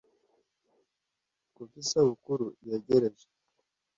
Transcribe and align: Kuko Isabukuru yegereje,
Kuko 1.55 1.73
Isabukuru 1.83 2.45
yegereje, 2.67 3.27